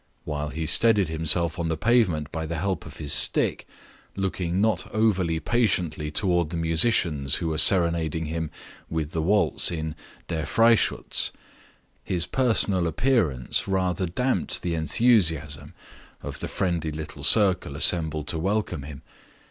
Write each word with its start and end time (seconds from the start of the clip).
While 0.25 0.47
he 0.47 0.65
steadied 0.65 1.09
himself 1.09 1.59
on 1.59 1.67
the 1.69 1.77
pavement 1.77 2.31
by 2.31 2.47
the 2.47 2.57
help 2.57 2.87
of 2.87 2.97
his 2.97 3.13
stick 3.13 3.67
looking 4.15 4.59
not 4.59 4.89
over 4.91 5.23
patiently 5.41 6.09
toward 6.09 6.49
the 6.49 6.57
musicians 6.57 7.35
who 7.35 7.49
were 7.49 7.59
serenading 7.59 8.25
him 8.25 8.49
with 8.89 9.11
the 9.11 9.21
waltz 9.21 9.69
in 9.69 9.93
"Der 10.27 10.45
Freischutz" 10.45 11.29
his 12.03 12.25
personal 12.25 12.87
appearance 12.87 13.67
rather 13.67 14.07
damped 14.07 14.63
the 14.63 14.73
enthusiasm 14.73 15.75
of 16.23 16.39
the 16.39 16.47
friendly 16.47 16.91
little 16.91 17.21
circle 17.21 17.75
assembled 17.75 18.27
to 18.29 18.39
welcome 18.39 18.81
him. 18.81 19.03